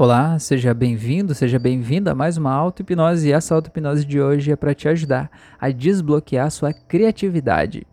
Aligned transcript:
Olá, 0.00 0.38
seja 0.38 0.72
bem-vindo, 0.72 1.34
seja 1.34 1.58
bem-vinda 1.58 2.12
a 2.12 2.14
mais 2.14 2.36
uma 2.36 2.52
auto-hipnose 2.52 3.28
e 3.28 3.32
essa 3.32 3.52
auto-hipnose 3.52 4.04
de 4.04 4.20
hoje 4.20 4.52
é 4.52 4.54
para 4.54 4.72
te 4.72 4.88
ajudar 4.88 5.28
a 5.60 5.70
desbloquear 5.70 6.48
sua 6.52 6.72
criatividade. 6.72 7.84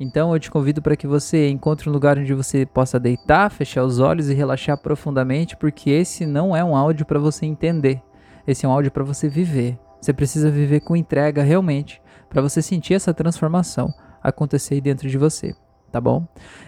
Então 0.00 0.32
eu 0.32 0.40
te 0.40 0.50
convido 0.50 0.80
para 0.80 0.96
que 0.96 1.06
você 1.06 1.50
encontre 1.50 1.90
um 1.90 1.92
lugar 1.92 2.18
onde 2.18 2.32
você 2.32 2.64
possa 2.64 2.98
deitar, 2.98 3.50
fechar 3.50 3.84
os 3.84 4.00
olhos 4.00 4.30
e 4.30 4.34
relaxar 4.34 4.78
profundamente, 4.78 5.54
porque 5.54 5.90
esse 5.90 6.24
não 6.24 6.56
é 6.56 6.64
um 6.64 6.74
áudio 6.74 7.04
para 7.04 7.18
você 7.18 7.44
entender. 7.44 8.00
Esse 8.46 8.64
é 8.64 8.68
um 8.68 8.72
áudio 8.72 8.90
para 8.90 9.04
você 9.04 9.28
viver. 9.28 9.78
Você 10.00 10.14
precisa 10.14 10.50
viver 10.50 10.80
com 10.80 10.96
entrega 10.96 11.42
realmente, 11.42 12.00
para 12.30 12.40
você 12.40 12.62
sentir 12.62 12.94
essa 12.94 13.12
transformação 13.12 13.92
acontecer 14.22 14.80
dentro 14.80 15.10
de 15.10 15.18
você 15.18 15.54
tá 15.90 16.00
bom? 16.00 16.26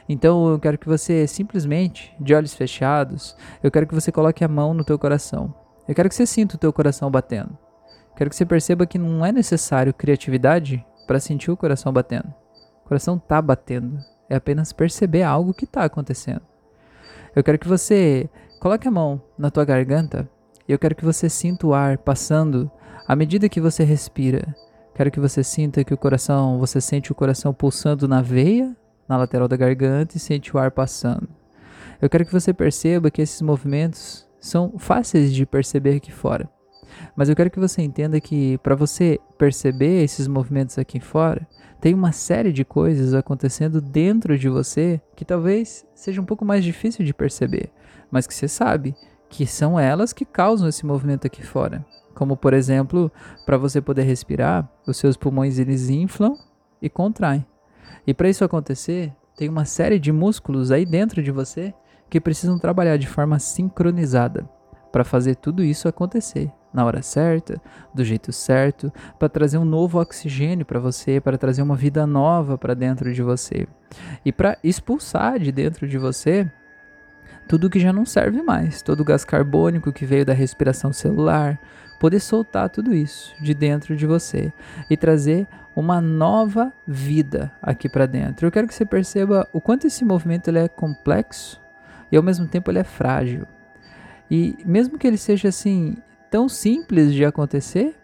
Então 0.09 0.51
eu 0.51 0.59
quero 0.59 0.79
que 0.79 0.89
você 0.89 1.27
simplesmente, 1.27 2.15
de 2.21 2.35
olhos 2.35 2.55
fechados, 2.55 3.37
eu 3.63 3.71
quero 3.71 3.87
que 3.87 3.95
você 3.95 4.11
coloque 4.11 4.45
a 4.45 4.49
mão 4.49 4.75
no 4.75 4.85
teu 4.85 4.99
coração. 4.99 5.55
Eu 5.89 5.95
quero 5.95 6.09
que 6.09 6.15
você 6.15 6.27
sinta 6.27 6.57
o 6.57 6.59
teu 6.59 6.73
coração 6.73 7.11
batendo. 7.11 7.57
Quero 8.17 8.31
que 8.31 8.37
você 8.37 8.45
perceba 8.45 8.87
que 8.87 8.99
não 8.99 9.25
é 9.25 9.33
necessário 9.33 9.95
criatividade 9.95 10.85
para 11.07 11.19
sentir 11.19 11.51
o 11.51 11.57
coração 11.57 11.93
batendo. 11.93 12.33
O 12.85 12.89
coração 12.89 13.19
tá 13.19 13.41
batendo. 13.41 13.99
É 14.29 14.37
apenas 14.37 14.73
perceber 14.73 15.23
algo 15.23 15.55
que 15.55 15.65
está 15.65 15.85
acontecendo. 15.85 16.43
Eu 17.35 17.43
quero 17.43 17.59
que 17.59 17.69
você 17.69 18.29
coloque 18.61 18.87
a 18.87 18.91
mão 18.91 19.21
na 19.37 19.51
tua 19.51 19.65
garganta 19.65 20.29
e 20.69 20.73
eu 20.73 20.79
quero 20.79 20.95
que 20.95 21.05
você 21.05 21.29
sinta 21.29 21.67
o 21.67 21.75
ar 21.75 21.99
passando 21.99 22.71
à 23.07 23.17
medida 23.17 23.49
que 23.49 23.61
você 23.61 23.83
respira. 23.85 24.55
Quero 24.95 25.11
que 25.11 25.21
você 25.21 25.43
sinta 25.43 25.83
que 25.83 25.95
o 25.95 25.99
coração, 25.99 26.59
você 26.59 26.81
sente 26.81 27.11
o 27.11 27.15
coração 27.15 27.53
pulsando 27.53 28.07
na 28.07 28.21
veia 28.21 28.77
na 29.09 29.17
lateral 29.17 29.49
da 29.49 29.57
garganta 29.57 30.17
e 30.17 30.21
sente 30.21 30.55
o 30.55 30.59
ar 30.59 30.71
passando. 30.71 31.29
Eu 32.01 32.09
quero 32.11 32.25
que 32.25 32.33
você 32.33 32.53
perceba 32.53 33.11
que 33.11 33.23
esses 33.23 33.41
movimentos 33.43 34.27
são 34.41 34.75
fáceis 34.79 35.33
de 35.33 35.47
perceber 35.47 35.97
aqui 35.97 36.11
fora. 36.11 36.51
Mas 37.15 37.29
eu 37.29 37.37
quero 37.37 37.51
que 37.51 37.61
você 37.61 37.83
entenda 37.83 38.21
que 38.21 38.59
para 38.59 38.75
você 38.75 39.19
perceber 39.39 40.03
esses 40.03 40.27
movimentos 40.27 40.79
aqui 40.79 41.01
fora, 41.01 41.47
tem 41.81 41.95
uma 41.95 42.13
série 42.13 42.53
de 42.53 42.65
coisas 42.65 43.15
acontecendo 43.15 43.81
dentro 43.81 44.39
de 44.39 44.49
você 44.49 45.01
que 45.17 45.25
talvez 45.25 45.85
seja 45.95 46.21
um 46.21 46.25
pouco 46.25 46.45
mais 46.45 46.65
difícil 46.65 47.05
de 47.05 47.13
perceber, 47.13 47.71
mas 48.11 48.27
que 48.27 48.35
você 48.35 48.47
sabe 48.47 48.95
que 49.29 49.47
são 49.47 49.81
elas 49.81 50.13
que 50.13 50.25
causam 50.25 50.69
esse 50.69 50.85
movimento 50.85 51.27
aqui 51.27 51.43
fora. 51.45 51.85
Como 52.15 52.37
por 52.37 52.53
exemplo, 52.53 53.11
para 53.47 53.57
você 53.57 53.81
poder 53.81 54.03
respirar, 54.03 54.69
os 54.87 54.97
seus 54.97 55.17
pulmões 55.17 55.59
eles 55.59 55.89
inflam 55.89 56.37
e 56.81 56.89
contraem. 56.89 57.45
E 58.07 58.15
para 58.15 58.29
isso 58.29 58.45
acontecer, 58.45 59.13
tem 59.37 59.49
uma 59.49 59.65
série 59.65 59.99
de 59.99 60.13
músculos 60.13 60.71
aí 60.71 60.85
dentro 60.85 61.23
de 61.23 61.31
você 61.31 61.75
que 62.09 62.21
precisam 62.21 62.59
trabalhar 62.59 62.97
de 62.97 63.07
forma 63.07 63.39
sincronizada 63.39 64.49
para 64.91 65.05
fazer 65.05 65.37
tudo 65.37 65.65
isso 65.65 65.89
acontecer 65.89 66.53
na 66.73 66.85
hora 66.85 67.03
certa, 67.03 67.61
do 67.95 68.05
jeito 68.05 68.33
certo, 68.33 68.93
para 69.19 69.29
trazer 69.29 69.59
um 69.59 69.65
novo 69.65 70.01
oxigênio 70.01 70.65
para 70.65 70.81
você, 70.81 71.21
para 71.21 71.37
trazer 71.37 71.63
uma 71.63 71.77
vida 71.77 72.07
nova 72.07 72.57
para 72.57 72.75
dentro 72.75 73.13
de 73.13 73.23
você. 73.23 73.67
E 74.25 74.33
para 74.33 74.57
expulsar 74.65 75.39
de 75.39 75.53
dentro 75.53 75.87
de 75.87 75.99
você 75.99 76.51
tudo 77.49 77.69
que 77.69 77.79
já 77.79 77.93
não 77.93 78.07
serve 78.07 78.41
mais, 78.43 78.81
todo 78.81 79.01
o 79.01 79.05
gás 79.05 79.25
carbônico 79.25 79.93
que 79.93 80.07
veio 80.07 80.25
da 80.25 80.33
respiração 80.33 80.93
celular, 80.93 81.61
poder 82.03 82.19
soltar 82.19 82.69
tudo 82.69 82.93
isso 82.93 83.33
de 83.41 83.55
dentro 83.55 83.95
de 83.95 84.05
você 84.09 84.53
e 84.91 84.97
trazer 84.97 85.47
uma 85.77 86.01
nova 86.01 86.73
vida 86.85 87.53
aqui 87.63 87.89
para 87.89 88.07
dentro. 88.07 88.45
Eu 88.45 88.51
quero 88.51 88.67
que 88.67 88.75
você 88.75 88.85
perceba 88.85 89.49
o 89.53 89.61
quanto 89.61 89.87
esse 89.87 90.05
movimento 90.05 90.49
ele 90.49 90.59
é 90.59 90.67
complexo 90.67 91.61
e 92.11 92.17
ao 92.17 92.23
mesmo 92.23 92.49
tempo 92.49 92.73
ele 92.73 92.81
é 92.81 92.85
frágil. 92.85 93.47
E 94.29 94.57
mesmo 94.67 94.99
que 94.99 95.07
ele 95.07 95.17
seja 95.17 95.47
assim 95.47 95.97
tão 96.29 96.49
simples 96.49 97.15
de 97.15 97.25
acontecer, 97.25 97.95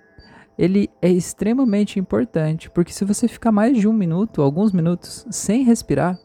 ele 0.56 0.88
é 1.02 1.10
extremamente 1.10 1.98
importante, 1.98 2.70
porque 2.70 2.92
se 2.92 3.04
você 3.04 3.26
ficar 3.26 3.50
mais 3.50 3.76
de 3.76 3.88
um 3.88 3.92
minuto, 3.92 4.42
alguns 4.42 4.70
minutos 4.70 5.26
sem 5.28 5.65
respirar, 5.65 6.16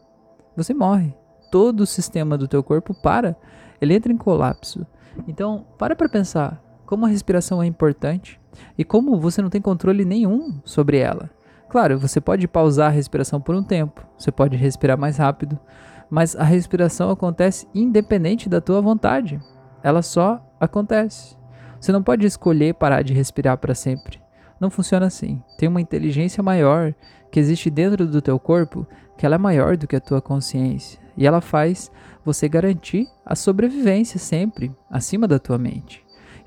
você 0.56 0.72
morre. 0.72 1.12
Todo 1.50 1.80
o 1.80 1.86
sistema 1.86 2.38
do 2.38 2.46
teu 2.46 2.62
corpo 2.62 2.94
para, 2.94 3.36
ele 3.80 3.94
entra 3.94 4.12
em 4.12 4.16
colapso. 4.16 4.86
Então, 5.26 5.66
para 5.76 5.96
para 5.96 6.08
pensar, 6.08 6.62
como 6.94 7.06
a 7.06 7.08
respiração 7.08 7.60
é 7.60 7.66
importante 7.66 8.40
e 8.78 8.84
como 8.84 9.18
você 9.18 9.42
não 9.42 9.50
tem 9.50 9.60
controle 9.60 10.04
nenhum 10.04 10.60
sobre 10.64 10.98
ela. 10.98 11.28
Claro, 11.68 11.98
você 11.98 12.20
pode 12.20 12.46
pausar 12.46 12.86
a 12.86 12.94
respiração 12.94 13.40
por 13.40 13.52
um 13.56 13.64
tempo, 13.64 14.06
você 14.16 14.30
pode 14.30 14.56
respirar 14.56 14.96
mais 14.96 15.16
rápido, 15.16 15.58
mas 16.08 16.36
a 16.36 16.44
respiração 16.44 17.10
acontece 17.10 17.66
independente 17.74 18.48
da 18.48 18.60
tua 18.60 18.80
vontade. 18.80 19.40
Ela 19.82 20.02
só 20.02 20.40
acontece. 20.60 21.36
Você 21.80 21.90
não 21.90 22.00
pode 22.00 22.24
escolher 22.24 22.74
parar 22.74 23.02
de 23.02 23.12
respirar 23.12 23.58
para 23.58 23.74
sempre. 23.74 24.22
Não 24.60 24.70
funciona 24.70 25.06
assim. 25.06 25.42
Tem 25.58 25.68
uma 25.68 25.80
inteligência 25.80 26.44
maior 26.44 26.94
que 27.28 27.40
existe 27.40 27.70
dentro 27.70 28.06
do 28.06 28.22
teu 28.22 28.38
corpo, 28.38 28.86
que 29.18 29.26
ela 29.26 29.34
é 29.34 29.38
maior 29.38 29.76
do 29.76 29.88
que 29.88 29.96
a 29.96 30.00
tua 30.00 30.22
consciência, 30.22 31.00
e 31.16 31.26
ela 31.26 31.40
faz 31.40 31.90
você 32.24 32.48
garantir 32.48 33.08
a 33.26 33.34
sobrevivência 33.34 34.20
sempre 34.20 34.72
acima 34.88 35.26
da 35.26 35.40
tua 35.40 35.58
mente. 35.58 36.03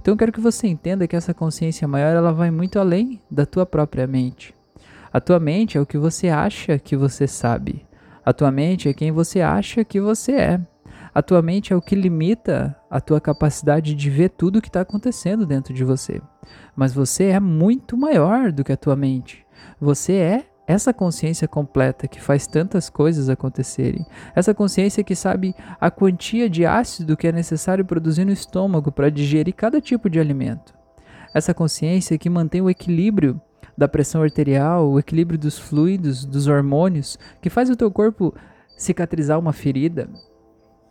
Então 0.08 0.14
eu 0.14 0.18
quero 0.18 0.32
que 0.32 0.40
você 0.40 0.68
entenda 0.68 1.06
que 1.06 1.18
essa 1.18 1.34
consciência 1.34 1.86
maior 1.86 2.16
ela 2.16 2.32
vai 2.32 2.50
muito 2.50 2.80
além 2.80 3.20
da 3.30 3.46
tua 3.46 3.66
própria 3.66 4.08
mente. 4.08 4.56
A 5.12 5.20
tua 5.20 5.38
mente 5.38 5.78
é 5.78 5.82
o 5.82 5.86
que 5.86 5.98
você 5.98 6.30
acha 6.30 6.80
que 6.80 6.96
você 6.96 7.28
sabe. 7.28 7.86
A 8.24 8.32
tua 8.32 8.50
mente 8.50 8.88
é 8.88 8.94
quem 8.94 9.12
você 9.12 9.42
acha 9.42 9.84
que 9.84 10.00
você 10.00 10.32
é. 10.32 10.62
A 11.14 11.22
tua 11.22 11.42
mente 11.42 11.74
é 11.74 11.76
o 11.76 11.82
que 11.82 11.94
limita 11.94 12.74
a 12.90 13.02
tua 13.02 13.20
capacidade 13.20 13.94
de 13.94 14.10
ver 14.10 14.30
tudo 14.30 14.60
o 14.60 14.62
que 14.62 14.70
está 14.70 14.80
acontecendo 14.80 15.46
dentro 15.46 15.74
de 15.74 15.84
você. 15.84 16.22
Mas 16.74 16.94
você 16.94 17.26
é 17.26 17.40
muito 17.42 17.98
maior 17.98 18.50
do 18.54 18.64
que 18.64 18.72
a 18.72 18.78
tua 18.78 18.96
mente. 18.96 19.46
Você 19.78 20.14
é 20.14 20.46
essa 20.68 20.94
consciência 20.94 21.48
completa 21.48 22.08
que 22.08 22.22
faz 22.22 22.46
tantas 22.46 22.90
coisas 22.90 23.30
acontecerem, 23.30 24.06
essa 24.36 24.54
consciência 24.54 25.04
que 25.04 25.16
sabe 25.16 25.56
a 25.80 25.90
quantia 25.90 26.50
de 26.50 26.66
ácido 26.66 27.16
que 27.16 27.28
é 27.28 27.32
necessário 27.32 27.86
produzir 27.86 28.26
no 28.26 28.34
estômago 28.34 28.92
para 28.92 29.10
digerir 29.10 29.56
cada 29.56 29.80
tipo 29.80 30.10
de 30.10 30.20
alimento, 30.20 30.74
essa 31.34 31.54
consciência 31.54 32.18
que 32.18 32.30
mantém 32.30 32.62
o 32.62 32.70
equilíbrio 32.70 33.40
da 33.78 33.88
pressão 33.88 34.22
arterial, 34.22 34.90
o 34.90 35.00
equilíbrio 35.00 35.40
dos 35.40 35.58
fluidos, 35.58 36.26
dos 36.26 36.48
hormônios, 36.48 37.18
que 37.42 37.50
faz 37.50 37.70
o 37.70 37.76
teu 37.76 37.90
corpo 37.90 38.34
cicatrizar 38.76 39.40
uma 39.40 39.54
ferida, 39.54 40.10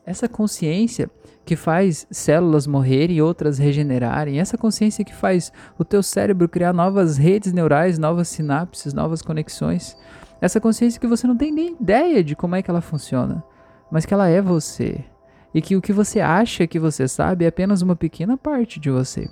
essa 0.06 0.28
consciência 0.28 1.10
que 1.44 1.56
faz 1.56 2.06
células 2.12 2.64
morrerem 2.66 3.16
e 3.16 3.22
outras 3.22 3.58
regenerarem, 3.58 4.38
essa 4.38 4.56
consciência 4.56 5.04
que 5.04 5.14
faz 5.14 5.52
o 5.76 5.84
teu 5.84 6.00
cérebro 6.02 6.48
criar 6.48 6.72
novas 6.72 7.16
redes 7.16 7.52
neurais, 7.52 7.98
novas 7.98 8.28
sinapses, 8.28 8.94
novas 8.94 9.20
conexões, 9.20 9.98
essa 10.40 10.60
consciência 10.60 11.00
que 11.00 11.08
você 11.08 11.26
não 11.26 11.36
tem 11.36 11.50
nem 11.50 11.76
ideia 11.80 12.22
de 12.22 12.36
como 12.36 12.54
é 12.54 12.62
que 12.62 12.70
ela 12.70 12.80
funciona, 12.80 13.42
mas 13.90 14.06
que 14.06 14.14
ela 14.14 14.28
é 14.28 14.40
você. 14.40 15.04
E 15.52 15.60
que 15.60 15.74
o 15.74 15.82
que 15.82 15.92
você 15.92 16.20
acha 16.20 16.66
que 16.66 16.78
você 16.78 17.08
sabe 17.08 17.44
é 17.44 17.48
apenas 17.48 17.82
uma 17.82 17.96
pequena 17.96 18.36
parte 18.36 18.78
de 18.78 18.90
você. 18.90 19.28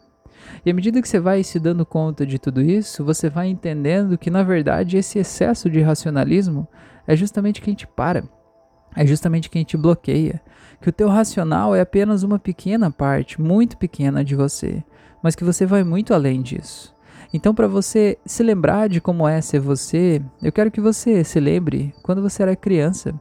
E 0.64 0.70
à 0.70 0.74
medida 0.74 1.00
que 1.00 1.08
você 1.08 1.20
vai 1.20 1.42
se 1.44 1.60
dando 1.60 1.86
conta 1.86 2.26
de 2.26 2.38
tudo 2.38 2.60
isso, 2.60 3.04
você 3.04 3.28
vai 3.28 3.48
entendendo 3.48 4.18
que 4.18 4.30
na 4.30 4.42
verdade 4.42 4.96
esse 4.96 5.18
excesso 5.18 5.70
de 5.70 5.80
racionalismo 5.82 6.66
é 7.06 7.14
justamente 7.14 7.60
quem 7.60 7.74
te 7.74 7.86
para 7.86 8.24
é 8.94 9.06
justamente 9.06 9.50
quem 9.50 9.64
te 9.64 9.76
bloqueia. 9.76 10.40
Que 10.80 10.88
o 10.88 10.92
teu 10.92 11.08
racional 11.08 11.74
é 11.74 11.80
apenas 11.80 12.22
uma 12.22 12.38
pequena 12.38 12.90
parte, 12.90 13.40
muito 13.40 13.76
pequena 13.76 14.24
de 14.24 14.34
você, 14.34 14.84
mas 15.22 15.34
que 15.34 15.44
você 15.44 15.64
vai 15.64 15.82
muito 15.82 16.12
além 16.12 16.42
disso. 16.42 16.94
Então, 17.32 17.54
para 17.54 17.66
você 17.66 18.16
se 18.24 18.42
lembrar 18.42 18.88
de 18.88 19.00
como 19.00 19.26
é 19.26 19.40
ser 19.40 19.58
você, 19.58 20.22
eu 20.40 20.52
quero 20.52 20.70
que 20.70 20.80
você 20.80 21.24
se 21.24 21.40
lembre 21.40 21.92
quando 22.02 22.22
você 22.22 22.42
era 22.42 22.54
criança 22.54 23.12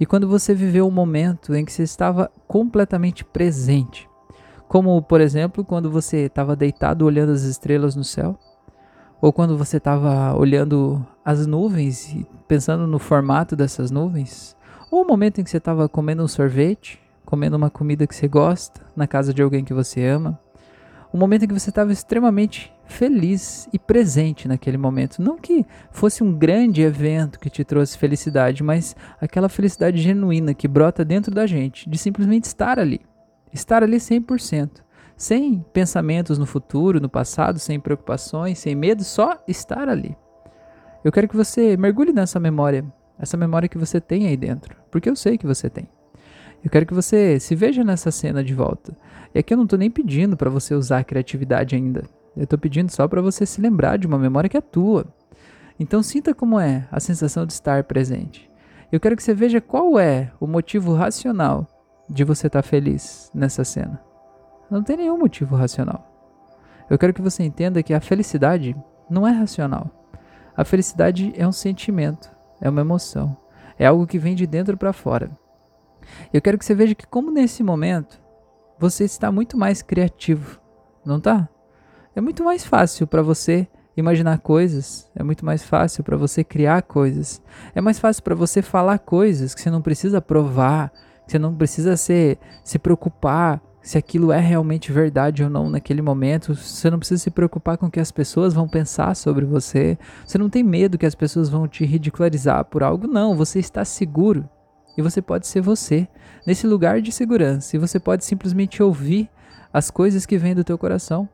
e 0.00 0.06
quando 0.06 0.26
você 0.26 0.54
viveu 0.54 0.86
um 0.86 0.90
momento 0.90 1.54
em 1.54 1.64
que 1.64 1.72
você 1.72 1.82
estava 1.82 2.30
completamente 2.46 3.24
presente. 3.24 4.08
Como, 4.68 5.02
por 5.02 5.20
exemplo, 5.20 5.64
quando 5.64 5.90
você 5.90 6.26
estava 6.26 6.56
deitado 6.56 7.04
olhando 7.04 7.32
as 7.32 7.42
estrelas 7.42 7.94
no 7.94 8.04
céu, 8.04 8.38
ou 9.20 9.32
quando 9.32 9.58
você 9.58 9.78
estava 9.78 10.34
olhando 10.34 11.04
as 11.24 11.46
nuvens 11.46 12.12
e 12.12 12.26
pensando 12.46 12.86
no 12.86 12.98
formato 12.98 13.56
dessas 13.56 13.90
nuvens, 13.90 14.56
ou 14.90 15.02
o 15.02 15.06
momento 15.06 15.40
em 15.40 15.44
que 15.44 15.50
você 15.50 15.58
estava 15.58 15.88
comendo 15.88 16.22
um 16.22 16.28
sorvete, 16.28 17.00
comendo 17.24 17.56
uma 17.56 17.70
comida 17.70 18.06
que 18.06 18.14
você 18.14 18.26
gosta, 18.26 18.80
na 18.96 19.06
casa 19.06 19.34
de 19.34 19.42
alguém 19.42 19.64
que 19.64 19.74
você 19.74 20.04
ama. 20.04 20.38
O 21.12 21.16
momento 21.16 21.44
em 21.44 21.48
que 21.48 21.58
você 21.58 21.70
estava 21.70 21.92
extremamente 21.92 22.72
feliz 22.84 23.68
e 23.72 23.78
presente 23.78 24.48
naquele 24.48 24.76
momento. 24.76 25.22
Não 25.22 25.38
que 25.38 25.64
fosse 25.90 26.22
um 26.22 26.32
grande 26.32 26.82
evento 26.82 27.38
que 27.38 27.50
te 27.50 27.64
trouxe 27.64 27.96
felicidade, 27.96 28.62
mas 28.62 28.96
aquela 29.20 29.48
felicidade 29.48 29.98
genuína 29.98 30.54
que 30.54 30.66
brota 30.66 31.04
dentro 31.04 31.34
da 31.34 31.46
gente, 31.46 31.88
de 31.88 31.98
simplesmente 31.98 32.44
estar 32.44 32.78
ali. 32.78 33.00
Estar 33.52 33.82
ali 33.82 33.96
100%. 33.96 34.82
Sem 35.16 35.64
pensamentos 35.72 36.38
no 36.38 36.46
futuro, 36.46 37.00
no 37.00 37.08
passado, 37.08 37.58
sem 37.58 37.80
preocupações, 37.80 38.58
sem 38.58 38.74
medo, 38.74 39.02
só 39.02 39.42
estar 39.46 39.88
ali. 39.88 40.16
Eu 41.04 41.12
quero 41.12 41.28
que 41.28 41.36
você 41.36 41.76
mergulhe 41.76 42.12
nessa 42.12 42.38
memória 42.38 42.84
essa 43.18 43.36
memória 43.36 43.68
que 43.68 43.78
você 43.78 44.00
tem 44.00 44.26
aí 44.26 44.36
dentro, 44.36 44.76
porque 44.90 45.08
eu 45.08 45.16
sei 45.16 45.36
que 45.36 45.46
você 45.46 45.68
tem. 45.68 45.88
Eu 46.62 46.70
quero 46.70 46.86
que 46.86 46.94
você 46.94 47.38
se 47.38 47.54
veja 47.54 47.84
nessa 47.84 48.10
cena 48.10 48.42
de 48.42 48.52
volta. 48.54 48.96
E 49.34 49.38
aqui 49.38 49.52
eu 49.52 49.56
não 49.56 49.64
estou 49.64 49.78
nem 49.78 49.90
pedindo 49.90 50.36
para 50.36 50.50
você 50.50 50.74
usar 50.74 50.98
a 50.98 51.04
criatividade 51.04 51.76
ainda. 51.76 52.04
Eu 52.36 52.44
estou 52.44 52.58
pedindo 52.58 52.90
só 52.90 53.06
para 53.06 53.22
você 53.22 53.46
se 53.46 53.60
lembrar 53.60 53.96
de 53.96 54.06
uma 54.06 54.18
memória 54.18 54.48
que 54.48 54.56
é 54.56 54.60
tua. 54.60 55.06
Então 55.78 56.02
sinta 56.02 56.34
como 56.34 56.58
é 56.58 56.88
a 56.90 56.98
sensação 56.98 57.46
de 57.46 57.52
estar 57.52 57.84
presente. 57.84 58.50
Eu 58.90 58.98
quero 58.98 59.14
que 59.14 59.22
você 59.22 59.34
veja 59.34 59.60
qual 59.60 59.98
é 59.98 60.32
o 60.40 60.46
motivo 60.46 60.94
racional 60.94 61.66
de 62.08 62.24
você 62.24 62.46
estar 62.46 62.62
tá 62.62 62.68
feliz 62.68 63.30
nessa 63.34 63.62
cena. 63.64 64.00
Não 64.70 64.82
tem 64.82 64.96
nenhum 64.96 65.18
motivo 65.18 65.54
racional. 65.54 66.06
Eu 66.90 66.98
quero 66.98 67.12
que 67.12 67.22
você 67.22 67.42
entenda 67.44 67.82
que 67.82 67.92
a 67.92 68.00
felicidade 68.00 68.74
não 69.08 69.26
é 69.26 69.30
racional. 69.30 69.90
A 70.56 70.64
felicidade 70.64 71.32
é 71.36 71.46
um 71.46 71.52
sentimento, 71.52 72.30
é 72.60 72.68
uma 72.68 72.80
emoção, 72.80 73.36
é 73.78 73.86
algo 73.86 74.06
que 74.06 74.18
vem 74.18 74.34
de 74.34 74.46
dentro 74.46 74.76
para 74.76 74.92
fora. 74.92 75.30
Eu 76.32 76.40
quero 76.40 76.58
que 76.58 76.64
você 76.64 76.74
veja 76.74 76.94
que 76.94 77.06
como 77.06 77.30
nesse 77.30 77.62
momento 77.62 78.20
você 78.78 79.04
está 79.04 79.30
muito 79.30 79.56
mais 79.56 79.82
criativo, 79.82 80.60
não 81.04 81.20
tá? 81.20 81.48
É 82.14 82.20
muito 82.20 82.42
mais 82.42 82.64
fácil 82.64 83.06
para 83.06 83.22
você 83.22 83.68
imaginar 83.96 84.38
coisas, 84.38 85.10
é 85.14 85.22
muito 85.22 85.44
mais 85.44 85.62
fácil 85.62 86.04
para 86.04 86.16
você 86.16 86.44
criar 86.44 86.82
coisas. 86.82 87.42
É 87.74 87.80
mais 87.80 87.98
fácil 87.98 88.22
para 88.22 88.34
você 88.34 88.62
falar 88.62 88.98
coisas 88.98 89.54
que 89.54 89.60
você 89.60 89.70
não 89.70 89.82
precisa 89.82 90.20
provar, 90.20 90.92
que 91.26 91.32
você 91.32 91.38
não 91.38 91.54
precisa 91.54 91.96
se, 91.96 92.38
se 92.62 92.78
preocupar 92.78 93.60
se 93.82 93.96
aquilo 93.96 94.32
é 94.32 94.38
realmente 94.38 94.92
verdade 94.92 95.42
ou 95.42 95.50
não 95.50 95.70
naquele 95.70 96.02
momento. 96.02 96.54
Você 96.54 96.90
não 96.90 96.98
precisa 96.98 97.22
se 97.22 97.30
preocupar 97.30 97.78
com 97.78 97.86
o 97.86 97.90
que 97.90 98.00
as 98.00 98.10
pessoas 98.10 98.52
vão 98.52 98.68
pensar 98.68 99.14
sobre 99.14 99.44
você. 99.44 99.98
Você 100.26 100.36
não 100.36 100.50
tem 100.50 100.62
medo 100.62 100.98
que 100.98 101.06
as 101.06 101.14
pessoas 101.14 101.48
vão 101.48 101.66
te 101.66 101.84
ridicularizar 101.84 102.64
por 102.64 102.82
algo. 102.82 103.06
Não, 103.06 103.36
você 103.36 103.58
está 103.58 103.84
seguro. 103.84 104.48
E 104.96 105.02
você 105.02 105.22
pode 105.22 105.46
ser 105.46 105.60
você, 105.60 106.08
nesse 106.44 106.66
lugar 106.66 107.00
de 107.00 107.12
segurança. 107.12 107.76
E 107.76 107.78
você 107.78 108.00
pode 108.00 108.24
simplesmente 108.24 108.82
ouvir 108.82 109.30
as 109.72 109.90
coisas 109.90 110.26
que 110.26 110.36
vêm 110.36 110.54
do 110.54 110.64
teu 110.64 110.76
coração. 110.76 111.28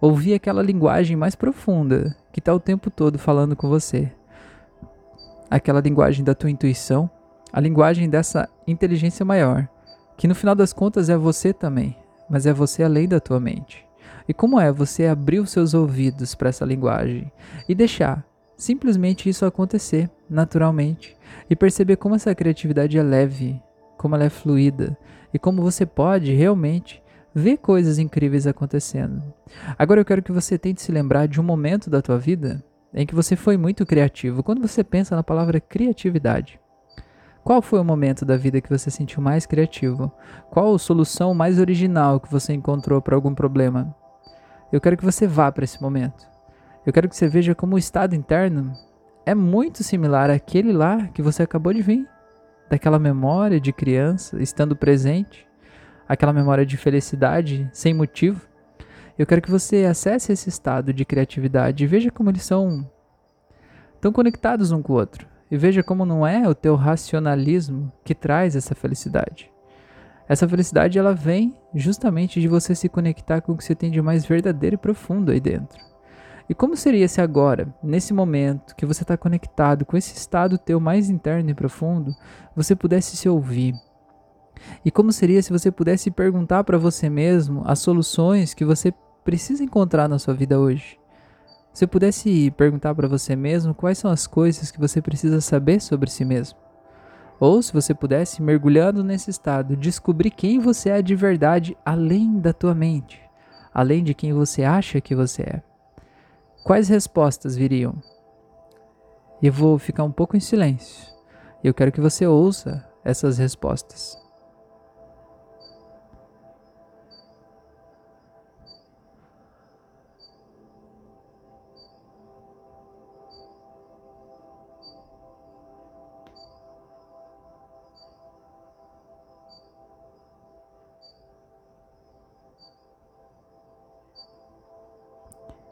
Ouvir 0.00 0.34
aquela 0.34 0.62
linguagem 0.62 1.16
mais 1.16 1.34
profunda 1.34 2.14
que 2.30 2.40
está 2.40 2.52
o 2.52 2.60
tempo 2.60 2.90
todo 2.90 3.18
falando 3.18 3.56
com 3.56 3.68
você. 3.68 4.12
Aquela 5.50 5.80
linguagem 5.80 6.24
da 6.24 6.34
tua 6.34 6.50
intuição, 6.50 7.08
a 7.52 7.60
linguagem 7.60 8.08
dessa 8.10 8.48
inteligência 8.66 9.24
maior 9.24 9.68
que 10.16 10.28
no 10.28 10.34
final 10.34 10.54
das 10.54 10.72
contas 10.72 11.08
é 11.08 11.16
você 11.16 11.52
também, 11.52 11.96
mas 12.28 12.46
é 12.46 12.52
você 12.52 12.82
além 12.82 13.08
da 13.08 13.20
tua 13.20 13.40
mente. 13.40 13.84
E 14.28 14.32
como 14.32 14.58
é 14.58 14.72
você 14.72 15.06
abrir 15.06 15.40
os 15.40 15.50
seus 15.50 15.74
ouvidos 15.74 16.34
para 16.34 16.48
essa 16.48 16.64
linguagem 16.64 17.30
e 17.68 17.74
deixar 17.74 18.24
simplesmente 18.56 19.28
isso 19.28 19.44
acontecer 19.44 20.10
naturalmente 20.28 21.16
e 21.50 21.56
perceber 21.56 21.96
como 21.96 22.14
essa 22.14 22.34
criatividade 22.34 22.98
é 22.98 23.02
leve, 23.02 23.60
como 23.98 24.14
ela 24.14 24.24
é 24.24 24.30
fluida 24.30 24.96
e 25.32 25.38
como 25.38 25.62
você 25.62 25.84
pode 25.84 26.32
realmente 26.32 27.02
ver 27.34 27.58
coisas 27.58 27.98
incríveis 27.98 28.46
acontecendo. 28.46 29.22
Agora 29.76 30.00
eu 30.00 30.04
quero 30.04 30.22
que 30.22 30.32
você 30.32 30.56
tente 30.56 30.80
se 30.80 30.92
lembrar 30.92 31.26
de 31.26 31.40
um 31.40 31.44
momento 31.44 31.90
da 31.90 32.00
tua 32.00 32.18
vida 32.18 32.64
em 32.94 33.04
que 33.04 33.14
você 33.14 33.34
foi 33.34 33.56
muito 33.56 33.84
criativo. 33.84 34.42
Quando 34.42 34.66
você 34.66 34.84
pensa 34.84 35.16
na 35.16 35.22
palavra 35.22 35.60
criatividade, 35.60 36.60
qual 37.44 37.60
foi 37.60 37.78
o 37.78 37.84
momento 37.84 38.24
da 38.24 38.38
vida 38.38 38.58
que 38.58 38.70
você 38.70 38.90
sentiu 38.90 39.20
mais 39.20 39.44
criativo? 39.44 40.10
Qual 40.50 40.78
solução 40.78 41.34
mais 41.34 41.58
original 41.58 42.18
que 42.18 42.30
você 42.30 42.54
encontrou 42.54 43.02
para 43.02 43.14
algum 43.14 43.34
problema? 43.34 43.94
Eu 44.72 44.80
quero 44.80 44.96
que 44.96 45.04
você 45.04 45.26
vá 45.26 45.52
para 45.52 45.62
esse 45.62 45.80
momento. 45.80 46.26
Eu 46.86 46.92
quero 46.92 47.06
que 47.06 47.14
você 47.14 47.28
veja 47.28 47.54
como 47.54 47.76
o 47.76 47.78
estado 47.78 48.14
interno 48.14 48.72
é 49.26 49.34
muito 49.34 49.84
similar 49.84 50.30
àquele 50.30 50.72
lá 50.72 51.06
que 51.08 51.20
você 51.20 51.42
acabou 51.42 51.74
de 51.74 51.82
vir, 51.82 52.08
daquela 52.70 52.98
memória 52.98 53.60
de 53.60 53.74
criança 53.74 54.42
estando 54.42 54.74
presente, 54.74 55.46
aquela 56.08 56.32
memória 56.32 56.64
de 56.64 56.78
felicidade 56.78 57.68
sem 57.74 57.92
motivo. 57.92 58.40
Eu 59.18 59.26
quero 59.26 59.42
que 59.42 59.50
você 59.50 59.84
acesse 59.84 60.32
esse 60.32 60.48
estado 60.48 60.94
de 60.94 61.04
criatividade 61.04 61.84
e 61.84 61.86
veja 61.86 62.10
como 62.10 62.30
eles 62.30 62.42
são 62.42 62.90
tão 64.00 64.12
conectados 64.12 64.72
um 64.72 64.80
com 64.80 64.94
o 64.94 64.96
outro. 64.96 65.33
E 65.54 65.56
veja 65.56 65.84
como 65.84 66.04
não 66.04 66.26
é 66.26 66.48
o 66.48 66.54
teu 66.54 66.74
racionalismo 66.74 67.92
que 68.02 68.12
traz 68.12 68.56
essa 68.56 68.74
felicidade. 68.74 69.52
Essa 70.28 70.48
felicidade 70.48 70.98
ela 70.98 71.14
vem 71.14 71.56
justamente 71.72 72.40
de 72.40 72.48
você 72.48 72.74
se 72.74 72.88
conectar 72.88 73.40
com 73.40 73.52
o 73.52 73.56
que 73.56 73.62
você 73.62 73.72
tem 73.72 73.88
de 73.88 74.02
mais 74.02 74.26
verdadeiro 74.26 74.74
e 74.74 74.76
profundo 74.76 75.30
aí 75.30 75.38
dentro. 75.38 75.78
E 76.50 76.54
como 76.56 76.76
seria 76.76 77.06
se 77.06 77.20
agora, 77.20 77.72
nesse 77.80 78.12
momento 78.12 78.74
que 78.74 78.84
você 78.84 79.04
está 79.04 79.16
conectado 79.16 79.86
com 79.86 79.96
esse 79.96 80.16
estado 80.16 80.58
teu 80.58 80.80
mais 80.80 81.08
interno 81.08 81.50
e 81.50 81.54
profundo, 81.54 82.12
você 82.56 82.74
pudesse 82.74 83.16
se 83.16 83.28
ouvir? 83.28 83.76
E 84.84 84.90
como 84.90 85.12
seria 85.12 85.40
se 85.40 85.52
você 85.52 85.70
pudesse 85.70 86.10
perguntar 86.10 86.64
para 86.64 86.78
você 86.78 87.08
mesmo 87.08 87.62
as 87.64 87.78
soluções 87.78 88.54
que 88.54 88.64
você 88.64 88.92
precisa 89.22 89.62
encontrar 89.62 90.08
na 90.08 90.18
sua 90.18 90.34
vida 90.34 90.58
hoje? 90.58 90.98
Se 91.74 91.84
eu 91.84 91.88
pudesse 91.88 92.52
perguntar 92.52 92.94
para 92.94 93.08
você 93.08 93.34
mesmo 93.34 93.74
quais 93.74 93.98
são 93.98 94.08
as 94.08 94.28
coisas 94.28 94.70
que 94.70 94.78
você 94.78 95.02
precisa 95.02 95.40
saber 95.40 95.82
sobre 95.82 96.08
si 96.08 96.24
mesmo. 96.24 96.56
Ou 97.40 97.60
se 97.60 97.72
você 97.72 97.92
pudesse, 97.92 98.40
mergulhando 98.40 99.02
nesse 99.02 99.28
estado, 99.28 99.76
descobrir 99.76 100.30
quem 100.30 100.60
você 100.60 100.90
é 100.90 101.02
de 101.02 101.16
verdade 101.16 101.76
além 101.84 102.38
da 102.38 102.52
tua 102.52 102.76
mente, 102.76 103.20
além 103.74 104.04
de 104.04 104.14
quem 104.14 104.32
você 104.32 104.62
acha 104.62 105.00
que 105.00 105.16
você 105.16 105.42
é. 105.42 105.62
Quais 106.62 106.88
respostas 106.88 107.56
viriam? 107.56 108.00
Eu 109.42 109.52
vou 109.52 109.76
ficar 109.76 110.04
um 110.04 110.12
pouco 110.12 110.36
em 110.36 110.40
silêncio. 110.40 111.12
Eu 111.62 111.74
quero 111.74 111.90
que 111.90 112.00
você 112.00 112.24
ouça 112.24 112.88
essas 113.04 113.36
respostas. 113.36 114.16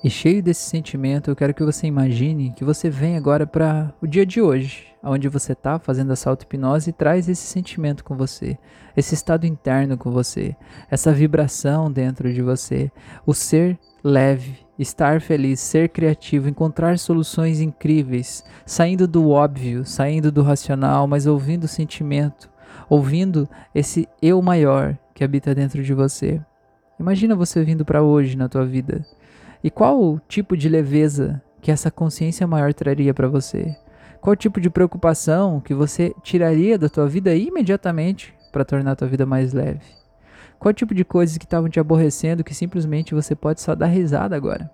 E 0.05 0.11
cheio 0.11 0.43
desse 0.43 0.63
sentimento, 0.63 1.31
eu 1.31 1.37
quero 1.37 1.55
que 1.55 1.63
você 1.63 1.87
imagine 1.87 2.53
que 2.57 2.65
você 2.65 2.91
vem 2.91 3.17
agora 3.17 3.47
para 3.47 3.95
o 4.03 4.07
dia 4.07 4.27
de 4.27 4.43
hoje, 4.43 4.87
onde 5.01 5.29
você 5.29 5.53
está 5.53 5.79
fazendo 5.79 6.13
essa 6.13 6.29
auto-hipnose 6.29 6.91
e 6.91 6.93
traz 6.93 7.29
esse 7.29 7.47
sentimento 7.47 8.03
com 8.03 8.17
você, 8.17 8.59
esse 8.97 9.15
estado 9.15 9.47
interno 9.47 9.97
com 9.97 10.11
você, 10.11 10.57
essa 10.91 11.13
vibração 11.13 11.89
dentro 11.89 12.33
de 12.33 12.43
você, 12.43 12.91
o 13.25 13.33
ser 13.33 13.79
leve, 14.03 14.57
estar 14.77 15.21
feliz, 15.21 15.61
ser 15.61 15.89
criativo, 15.91 16.49
encontrar 16.49 16.99
soluções 16.99 17.61
incríveis, 17.61 18.45
saindo 18.67 19.07
do 19.07 19.31
óbvio, 19.31 19.85
saindo 19.85 20.33
do 20.33 20.43
racional, 20.43 21.07
mas 21.07 21.29
ouvindo 21.29 21.63
o 21.63 21.69
sentimento, 21.69 22.51
ouvindo 22.89 23.49
esse 23.73 24.09
eu 24.21 24.43
maior 24.43 24.99
que 25.15 25.23
habita 25.23 25.55
dentro 25.55 25.81
de 25.81 25.95
você. 25.95 26.41
Imagina 26.99 27.37
você 27.37 27.63
vindo 27.63 27.85
para 27.85 28.03
hoje 28.03 28.37
na 28.37 28.49
tua 28.49 28.67
vida 28.67 29.07
e 29.65 29.71
qual 29.71 30.19
tipo 30.27 30.57
de 30.57 30.69
leveza 30.69 31.41
que 31.61 31.71
essa 31.71 31.91
consciência 31.91 32.47
maior 32.47 32.75
traria 32.75 33.15
para 33.15 33.29
você? 33.29 33.77
Qual 34.21 34.35
tipo 34.35 34.61
de 34.61 34.69
preocupação 34.69 35.61
que 35.61 35.73
você 35.73 36.13
tiraria 36.21 36.77
da 36.77 36.89
tua 36.89 37.07
vida 37.07 37.33
imediatamente 37.35 38.35
para 38.51 38.65
tornar 38.65 38.93
a 38.93 38.97
tua 38.97 39.07
vida 39.07 39.25
mais 39.25 39.53
leve? 39.53 39.85
Qual 40.59 40.75
tipo 40.75 40.93
de 40.93 41.05
coisas 41.05 41.39
que 41.39 41.45
estavam 41.45 41.69
te 41.69 41.79
aborrecendo 41.79 42.43
que 42.43 42.55
simplesmente 42.55 43.15
você 43.15 43.37
pode 43.37 43.61
só 43.61 43.75
dar 43.75 43.87
risada 43.87 44.35
agora? 44.35 44.69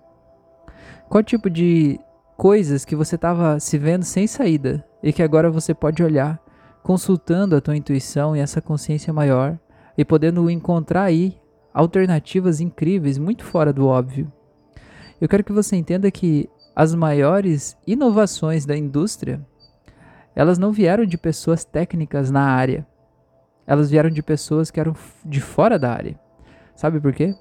Qual 1.07 1.23
tipo 1.23 1.49
de 1.49 1.99
coisas 2.35 2.83
que 2.83 2.95
você 2.95 3.13
estava 3.13 3.59
se 3.59 3.77
vendo 3.77 4.03
sem 4.03 4.25
saída 4.25 4.83
e 5.03 5.13
que 5.13 5.21
agora 5.21 5.51
você 5.51 5.73
pode 5.73 6.01
olhar, 6.01 6.41
consultando 6.81 7.55
a 7.55 7.61
tua 7.61 7.77
intuição 7.77 8.35
e 8.35 8.39
essa 8.39 8.61
consciência 8.61 9.13
maior 9.13 9.55
e 9.95 10.03
podendo 10.03 10.49
encontrar 10.49 11.03
aí 11.03 11.37
alternativas 11.73 12.59
incríveis 12.59 13.19
muito 13.19 13.43
fora 13.43 13.71
do 13.71 13.85
óbvio 13.85 14.31
eu 15.19 15.27
quero 15.27 15.43
que 15.43 15.51
você 15.51 15.75
entenda 15.75 16.09
que 16.09 16.49
as 16.75 16.95
maiores 16.95 17.77
inovações 17.85 18.65
da 18.65 18.77
indústria, 18.77 19.45
elas 20.35 20.57
não 20.57 20.71
vieram 20.71 21.05
de 21.05 21.17
pessoas 21.17 21.65
técnicas 21.65 22.31
na 22.31 22.43
área. 22.43 22.87
Elas 23.67 23.89
vieram 23.89 24.09
de 24.09 24.23
pessoas 24.23 24.71
que 24.71 24.79
eram 24.79 24.95
de 25.25 25.41
fora 25.41 25.77
da 25.77 25.91
área. 25.91 26.19
Sabe 26.75 26.99
por 26.99 27.13
quê? 27.13 27.35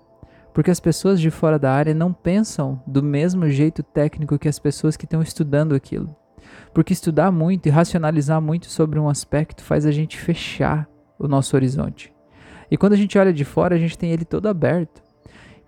Porque 0.53 0.71
as 0.71 0.81
pessoas 0.81 1.21
de 1.21 1.31
fora 1.31 1.59
da 1.59 1.73
área 1.73 1.95
não 1.95 2.13
pensam 2.13 2.83
do 2.85 3.01
mesmo 3.03 3.49
jeito 3.49 3.83
técnico 3.83 4.39
que 4.39 4.49
as 4.49 4.59
pessoas 4.59 4.97
que 4.97 5.05
estão 5.05 5.23
estudando 5.23 5.75
aquilo. 5.75 6.17
Porque 6.75 6.93
estudar 6.93 7.31
muito 7.31 7.67
e 7.67 7.71
racionalizar 7.71 8.43
muito 8.43 8.67
sobre 8.67 8.99
um 8.99 9.09
aspecto 9.09 9.63
faz 9.63 9.87
a 9.87 9.93
gente 9.93 10.19
fechar 10.19 10.89
o 11.19 11.29
nosso 11.29 11.55
horizonte. 11.55 12.13
E 12.71 12.77
quando 12.77 12.95
a 12.95 12.97
gente 12.97 13.17
olha 13.17 13.33
de 13.33 13.45
fora, 13.45 13.77
a 13.77 13.79
gente 13.79 13.97
tem 13.97 14.11
ele 14.11 14.25
todo 14.25 14.49
aberto. 14.49 15.01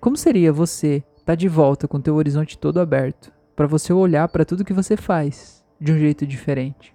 Como 0.00 0.17
seria 0.17 0.52
você 0.52 1.05
tá 1.31 1.35
de 1.37 1.47
volta 1.47 1.87
com 1.87 2.01
teu 2.01 2.17
horizonte 2.17 2.59
todo 2.59 2.81
aberto, 2.81 3.33
para 3.55 3.69
você 3.69 3.93
olhar 3.93 4.27
para 4.27 4.45
tudo 4.45 4.65
que 4.65 4.73
você 4.73 4.97
faz 4.97 5.65
de 5.81 5.93
um 5.93 5.97
jeito 5.97 6.27
diferente, 6.27 6.93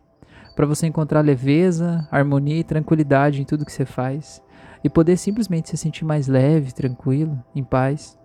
para 0.57 0.65
você 0.65 0.85
encontrar 0.85 1.21
leveza, 1.21 2.05
harmonia 2.11 2.59
e 2.59 2.63
tranquilidade 2.65 3.41
em 3.41 3.45
tudo 3.45 3.63
que 3.63 3.71
você 3.71 3.85
faz 3.85 4.43
e 4.83 4.89
poder 4.89 5.15
simplesmente 5.15 5.69
se 5.69 5.77
sentir 5.77 6.03
mais 6.03 6.27
leve, 6.27 6.73
tranquilo, 6.73 7.41
em 7.55 7.63
paz. 7.63 8.19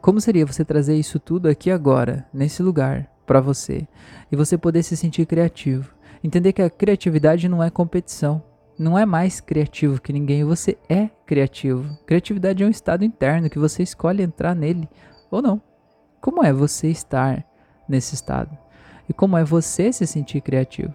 Como 0.00 0.20
seria 0.20 0.46
você 0.46 0.64
trazer 0.64 0.94
isso 0.94 1.18
tudo 1.18 1.48
aqui 1.48 1.72
agora, 1.72 2.24
nesse 2.32 2.62
lugar, 2.62 3.10
para 3.26 3.40
você 3.40 3.88
e 4.30 4.36
você 4.36 4.56
poder 4.56 4.84
se 4.84 4.96
sentir 4.96 5.26
criativo? 5.26 5.92
Entender 6.22 6.52
que 6.52 6.62
a 6.62 6.70
criatividade 6.70 7.48
não 7.48 7.60
é 7.60 7.68
competição, 7.68 8.44
não 8.78 8.96
é 8.96 9.04
mais 9.04 9.40
criativo 9.40 10.00
que 10.00 10.12
ninguém, 10.12 10.44
você 10.44 10.78
é 10.88 11.10
criativo. 11.26 11.98
Criatividade 12.06 12.62
é 12.62 12.66
um 12.66 12.70
estado 12.70 13.04
interno 13.04 13.50
que 13.50 13.58
você 13.58 13.82
escolhe 13.82 14.22
entrar 14.22 14.54
nele 14.54 14.88
ou 15.30 15.42
não. 15.42 15.60
Como 16.20 16.44
é 16.44 16.52
você 16.52 16.88
estar 16.88 17.44
nesse 17.88 18.14
estado? 18.14 18.56
E 19.08 19.12
como 19.12 19.36
é 19.36 19.44
você 19.44 19.92
se 19.92 20.06
sentir 20.06 20.40
criativo? 20.40 20.94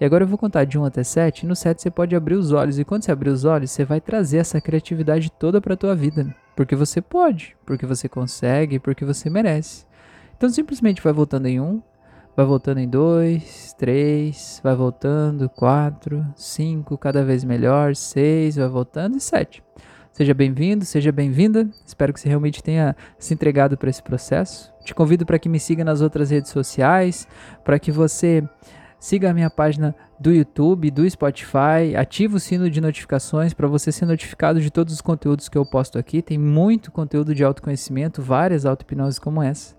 E 0.00 0.04
agora 0.04 0.24
eu 0.24 0.28
vou 0.28 0.38
contar 0.38 0.64
de 0.64 0.78
1 0.78 0.84
até 0.84 1.02
7. 1.02 1.46
No 1.46 1.54
7 1.54 1.82
você 1.82 1.90
pode 1.90 2.14
abrir 2.16 2.34
os 2.34 2.52
olhos 2.52 2.78
e 2.78 2.84
quando 2.84 3.04
você 3.04 3.12
abrir 3.12 3.30
os 3.30 3.44
olhos, 3.44 3.70
você 3.70 3.84
vai 3.84 4.00
trazer 4.00 4.38
essa 4.38 4.60
criatividade 4.60 5.30
toda 5.30 5.60
para 5.60 5.76
tua 5.76 5.94
vida, 5.94 6.34
porque 6.56 6.74
você 6.74 7.00
pode, 7.00 7.56
porque 7.66 7.86
você 7.86 8.08
consegue, 8.08 8.78
porque 8.78 9.04
você 9.04 9.28
merece. 9.28 9.84
Então 10.36 10.48
simplesmente 10.48 11.02
vai 11.02 11.12
voltando 11.12 11.46
em 11.46 11.60
1, 11.60 11.82
vai 12.36 12.46
voltando 12.46 12.78
em 12.78 12.88
2, 12.88 13.74
3, 13.78 14.60
vai 14.62 14.74
voltando 14.74 15.48
4, 15.48 16.26
5, 16.34 16.98
cada 16.98 17.24
vez 17.24 17.44
melhor, 17.44 17.94
6, 17.94 18.56
vai 18.56 18.68
voltando 18.68 19.16
e 19.16 19.20
7. 19.20 19.62
Seja 20.12 20.34
bem-vindo, 20.34 20.84
seja 20.84 21.10
bem-vinda. 21.10 21.66
Espero 21.86 22.12
que 22.12 22.20
você 22.20 22.28
realmente 22.28 22.62
tenha 22.62 22.94
se 23.18 23.32
entregado 23.32 23.78
para 23.78 23.88
esse 23.88 24.02
processo. 24.02 24.70
Te 24.84 24.94
convido 24.94 25.24
para 25.24 25.38
que 25.38 25.48
me 25.48 25.58
siga 25.58 25.82
nas 25.82 26.02
outras 26.02 26.30
redes 26.30 26.50
sociais, 26.50 27.26
para 27.64 27.78
que 27.78 27.90
você 27.90 28.46
siga 29.00 29.30
a 29.30 29.34
minha 29.34 29.48
página 29.48 29.96
do 30.20 30.30
YouTube, 30.30 30.90
do 30.90 31.08
Spotify, 31.08 31.96
ative 31.96 32.36
o 32.36 32.40
sino 32.40 32.68
de 32.68 32.78
notificações 32.78 33.54
para 33.54 33.66
você 33.66 33.90
ser 33.90 34.04
notificado 34.04 34.60
de 34.60 34.70
todos 34.70 34.92
os 34.92 35.00
conteúdos 35.00 35.48
que 35.48 35.56
eu 35.56 35.64
posto 35.64 35.98
aqui. 35.98 36.20
Tem 36.20 36.36
muito 36.36 36.92
conteúdo 36.92 37.34
de 37.34 37.42
autoconhecimento, 37.42 38.20
várias 38.20 38.66
auto-hipnoses 38.66 39.18
como 39.18 39.42
essa. 39.42 39.74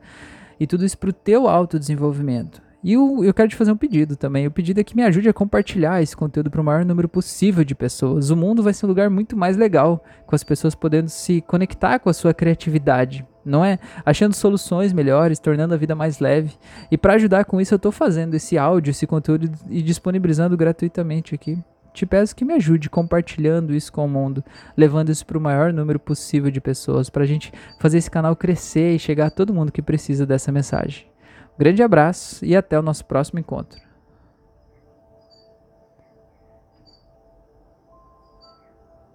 E 0.59 0.65
tudo 0.65 0.83
isso 0.83 0.97
para 0.97 1.11
o 1.11 1.13
teu 1.13 1.47
autodesenvolvimento. 1.47 2.59
E 2.83 2.93
eu, 2.93 3.23
eu 3.23 3.33
quero 3.33 3.47
te 3.47 3.55
fazer 3.55 3.71
um 3.71 3.77
pedido 3.77 4.17
também. 4.17 4.45
O 4.45 4.51
pedido 4.51 4.79
é 4.79 4.83
que 4.83 4.95
me 4.95 5.03
ajude 5.03 5.29
a 5.29 5.33
compartilhar 5.33 6.01
esse 6.01 6.17
conteúdo 6.17 6.51
para 6.51 6.59
o 6.59 6.63
maior 6.63 6.83
número 6.83 7.07
possível 7.07 7.63
de 7.63 7.73
pessoas. 7.73 8.29
O 8.29 8.35
mundo 8.35 8.61
vai 8.61 8.73
ser 8.73 8.85
um 8.85 8.89
lugar 8.89 9.09
muito 9.09 9.37
mais 9.37 9.55
legal, 9.55 10.03
com 10.25 10.35
as 10.35 10.43
pessoas 10.43 10.75
podendo 10.75 11.07
se 11.07 11.39
conectar 11.41 11.99
com 11.99 12.09
a 12.09 12.13
sua 12.13 12.33
criatividade, 12.33 13.25
não 13.45 13.63
é? 13.63 13.79
Achando 14.05 14.33
soluções 14.33 14.91
melhores, 14.91 15.39
tornando 15.39 15.73
a 15.73 15.77
vida 15.77 15.95
mais 15.95 16.19
leve. 16.19 16.57
E 16.91 16.97
para 16.97 17.13
ajudar 17.13 17.45
com 17.45 17.61
isso, 17.61 17.73
eu 17.73 17.77
estou 17.77 17.91
fazendo 17.91 18.33
esse 18.33 18.57
áudio, 18.57 18.91
esse 18.91 19.07
conteúdo 19.07 19.49
e 19.69 19.81
disponibilizando 19.81 20.57
gratuitamente 20.57 21.33
aqui. 21.33 21.57
Te 21.93 22.05
peço 22.05 22.35
que 22.35 22.43
me 22.43 22.53
ajude 22.55 22.89
compartilhando 22.89 23.73
isso 23.73 23.93
com 23.93 24.03
o 24.03 24.09
mundo, 24.09 24.43
levando 24.75 25.09
isso 25.09 25.25
para 25.25 25.37
o 25.37 25.41
maior 25.41 25.71
número 25.71 25.99
possível 25.99 26.51
de 26.51 26.59
pessoas, 26.59 27.09
para 27.09 27.23
a 27.23 27.27
gente 27.27 27.53
fazer 27.79 27.99
esse 27.99 28.11
canal 28.11 28.35
crescer 28.35 28.95
e 28.95 28.99
chegar 28.99 29.27
a 29.27 29.31
todo 29.31 29.53
mundo 29.53 29.71
que 29.71 29.81
precisa 29.81 30.25
dessa 30.25 30.51
mensagem. 30.51 31.12
Grande 31.57 31.83
abraço 31.83 32.43
e 32.43 32.55
até 32.55 32.77
o 32.77 32.81
nosso 32.81 33.05
próximo 33.05 33.39
encontro. 33.39 33.92